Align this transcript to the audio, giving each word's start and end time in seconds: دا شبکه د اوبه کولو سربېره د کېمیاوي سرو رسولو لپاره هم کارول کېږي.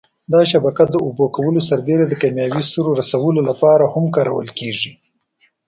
دا 0.33 0.41
شبکه 0.51 0.83
د 0.89 0.95
اوبه 1.05 1.25
کولو 1.35 1.61
سربېره 1.69 2.05
د 2.07 2.13
کېمیاوي 2.21 2.63
سرو 2.71 2.91
رسولو 3.01 3.41
لپاره 3.49 3.83
هم 3.93 4.05
کارول 4.15 4.47
کېږي. 4.59 4.91